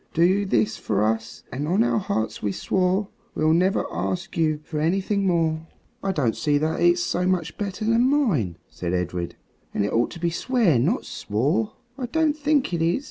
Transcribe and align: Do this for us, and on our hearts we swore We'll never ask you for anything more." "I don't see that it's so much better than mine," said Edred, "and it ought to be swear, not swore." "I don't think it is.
Do 0.15 0.45
this 0.47 0.77
for 0.77 1.03
us, 1.03 1.43
and 1.51 1.67
on 1.67 1.83
our 1.83 1.99
hearts 1.99 2.41
we 2.41 2.51
swore 2.51 3.09
We'll 3.35 3.53
never 3.53 3.85
ask 3.93 4.35
you 4.35 4.59
for 4.63 4.79
anything 4.79 5.27
more." 5.27 5.67
"I 6.01 6.11
don't 6.11 6.35
see 6.35 6.57
that 6.57 6.79
it's 6.81 7.03
so 7.03 7.27
much 7.27 7.55
better 7.55 7.85
than 7.85 8.09
mine," 8.09 8.57
said 8.67 8.93
Edred, 8.95 9.35
"and 9.75 9.85
it 9.85 9.93
ought 9.93 10.09
to 10.09 10.19
be 10.19 10.31
swear, 10.31 10.79
not 10.79 11.05
swore." 11.05 11.73
"I 11.99 12.07
don't 12.07 12.35
think 12.35 12.73
it 12.73 12.81
is. 12.81 12.99